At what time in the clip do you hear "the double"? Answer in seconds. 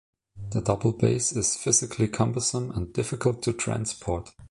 0.49-0.93